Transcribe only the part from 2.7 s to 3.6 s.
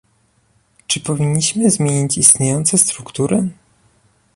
struktury?